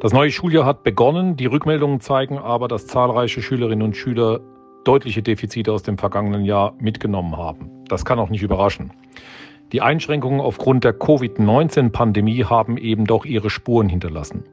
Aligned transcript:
Das 0.00 0.12
neue 0.12 0.30
Schuljahr 0.30 0.66
hat 0.66 0.82
begonnen. 0.82 1.36
Die 1.36 1.46
Rückmeldungen 1.46 2.00
zeigen 2.00 2.36
aber, 2.38 2.68
dass 2.68 2.86
zahlreiche 2.86 3.40
Schülerinnen 3.40 3.82
und 3.82 3.96
Schüler 3.96 4.40
deutliche 4.84 5.22
Defizite 5.22 5.72
aus 5.72 5.82
dem 5.82 5.96
vergangenen 5.96 6.44
Jahr 6.44 6.74
mitgenommen 6.78 7.36
haben. 7.36 7.70
Das 7.88 8.04
kann 8.04 8.18
auch 8.18 8.28
nicht 8.28 8.42
überraschen. 8.42 8.92
Die 9.72 9.80
Einschränkungen 9.80 10.40
aufgrund 10.40 10.84
der 10.84 10.92
Covid-19-Pandemie 10.92 12.44
haben 12.44 12.76
eben 12.76 13.06
doch 13.06 13.24
ihre 13.24 13.48
Spuren 13.48 13.88
hinterlassen. 13.88 14.44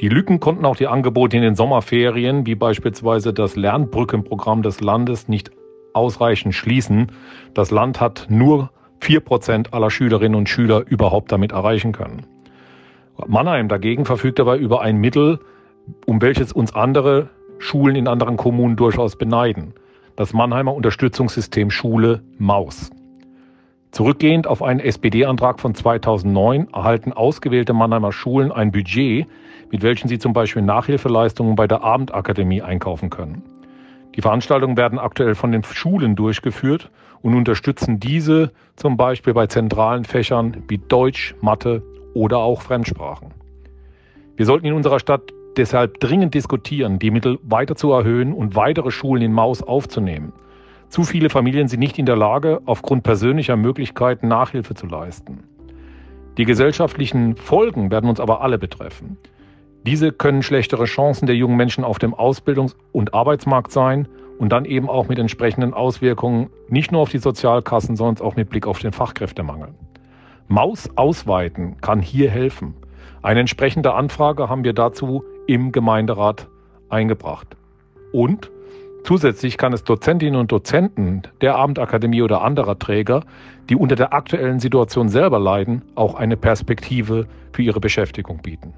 Die 0.00 0.08
Lücken 0.08 0.38
konnten 0.38 0.64
auch 0.64 0.76
die 0.76 0.86
Angebote 0.86 1.36
in 1.36 1.42
den 1.42 1.56
Sommerferien, 1.56 2.46
wie 2.46 2.54
beispielsweise 2.54 3.34
das 3.34 3.56
Lernbrückenprogramm 3.56 4.62
des 4.62 4.80
Landes, 4.80 5.28
nicht 5.28 5.50
ausreichend 5.94 6.54
schließen. 6.54 7.10
Das 7.54 7.72
Land 7.72 8.00
hat 8.00 8.28
nur 8.30 8.70
vier 9.00 9.20
Prozent 9.20 9.74
aller 9.74 9.90
Schülerinnen 9.90 10.36
und 10.36 10.48
Schüler 10.48 10.84
überhaupt 10.86 11.32
damit 11.32 11.50
erreichen 11.52 11.92
können. 11.92 12.24
Mannheim 13.26 13.68
dagegen 13.68 14.04
verfügt 14.04 14.38
dabei 14.38 14.58
über 14.58 14.80
ein 14.82 14.96
Mittel, 14.98 15.40
um 16.06 16.22
welches 16.22 16.52
uns 16.52 16.74
andere 16.74 17.30
Schulen 17.58 17.96
in 17.96 18.08
anderen 18.08 18.36
Kommunen 18.36 18.76
durchaus 18.76 19.16
beneiden. 19.16 19.74
Das 20.16 20.32
Mannheimer 20.32 20.74
Unterstützungssystem 20.74 21.70
Schule 21.70 22.22
Maus. 22.38 22.90
Zurückgehend 23.90 24.46
auf 24.46 24.62
einen 24.62 24.80
SPD-Antrag 24.80 25.60
von 25.60 25.74
2009 25.74 26.68
erhalten 26.72 27.12
ausgewählte 27.12 27.72
Mannheimer 27.72 28.12
Schulen 28.12 28.52
ein 28.52 28.70
Budget, 28.70 29.26
mit 29.70 29.82
welchem 29.82 30.08
sie 30.08 30.18
zum 30.18 30.32
Beispiel 30.32 30.62
Nachhilfeleistungen 30.62 31.56
bei 31.56 31.66
der 31.66 31.82
Abendakademie 31.82 32.62
einkaufen 32.62 33.10
können. 33.10 33.42
Die 34.14 34.22
Veranstaltungen 34.22 34.76
werden 34.76 34.98
aktuell 34.98 35.34
von 35.34 35.52
den 35.52 35.64
Schulen 35.64 36.16
durchgeführt 36.16 36.90
und 37.22 37.34
unterstützen 37.34 38.00
diese 38.00 38.52
zum 38.76 38.96
Beispiel 38.96 39.34
bei 39.34 39.46
zentralen 39.46 40.04
Fächern 40.04 40.64
wie 40.68 40.78
Deutsch, 40.78 41.34
Mathe 41.40 41.82
oder 42.14 42.38
auch 42.38 42.62
Fremdsprachen. 42.62 43.32
Wir 44.36 44.46
sollten 44.46 44.66
in 44.66 44.72
unserer 44.72 45.00
Stadt 45.00 45.32
deshalb 45.56 46.00
dringend 46.00 46.34
diskutieren, 46.34 46.98
die 46.98 47.10
Mittel 47.10 47.38
weiter 47.42 47.76
zu 47.76 47.92
erhöhen 47.92 48.32
und 48.32 48.56
weitere 48.56 48.90
Schulen 48.90 49.22
in 49.22 49.32
Maus 49.32 49.62
aufzunehmen. 49.62 50.32
Zu 50.88 51.04
viele 51.04 51.30
Familien 51.30 51.68
sind 51.68 51.80
nicht 51.80 51.98
in 51.98 52.06
der 52.06 52.16
Lage, 52.16 52.60
aufgrund 52.66 53.02
persönlicher 53.02 53.56
Möglichkeiten 53.56 54.28
Nachhilfe 54.28 54.74
zu 54.74 54.86
leisten. 54.86 55.44
Die 56.36 56.44
gesellschaftlichen 56.44 57.36
Folgen 57.36 57.90
werden 57.90 58.08
uns 58.08 58.18
aber 58.18 58.40
alle 58.40 58.58
betreffen. 58.58 59.16
Diese 59.86 60.12
können 60.12 60.42
schlechtere 60.42 60.84
Chancen 60.84 61.26
der 61.26 61.36
jungen 61.36 61.56
Menschen 61.56 61.84
auf 61.84 61.98
dem 61.98 62.14
Ausbildungs- 62.14 62.76
und 62.92 63.14
Arbeitsmarkt 63.14 63.72
sein 63.72 64.08
und 64.38 64.50
dann 64.50 64.64
eben 64.64 64.88
auch 64.88 65.08
mit 65.08 65.18
entsprechenden 65.18 65.74
Auswirkungen 65.74 66.50
nicht 66.68 66.92
nur 66.92 67.02
auf 67.02 67.10
die 67.10 67.18
Sozialkassen, 67.18 67.96
sondern 67.96 68.26
auch 68.26 68.36
mit 68.36 68.50
Blick 68.50 68.66
auf 68.66 68.78
den 68.78 68.92
Fachkräftemangel. 68.92 69.74
Maus 70.50 70.90
ausweiten 70.96 71.76
kann 71.80 72.02
hier 72.02 72.28
helfen. 72.28 72.74
Eine 73.22 73.38
entsprechende 73.38 73.94
Anfrage 73.94 74.48
haben 74.48 74.64
wir 74.64 74.72
dazu 74.72 75.22
im 75.46 75.70
Gemeinderat 75.70 76.48
eingebracht. 76.88 77.56
Und 78.12 78.50
zusätzlich 79.04 79.58
kann 79.58 79.72
es 79.72 79.84
Dozentinnen 79.84 80.34
und 80.34 80.50
Dozenten 80.50 81.22
der 81.40 81.54
Abendakademie 81.54 82.22
oder 82.22 82.42
anderer 82.42 82.76
Träger, 82.76 83.22
die 83.68 83.76
unter 83.76 83.94
der 83.94 84.12
aktuellen 84.12 84.58
Situation 84.58 85.08
selber 85.08 85.38
leiden, 85.38 85.82
auch 85.94 86.16
eine 86.16 86.36
Perspektive 86.36 87.28
für 87.52 87.62
ihre 87.62 87.78
Beschäftigung 87.78 88.38
bieten. 88.42 88.74